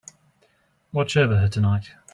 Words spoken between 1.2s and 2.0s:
her tonight.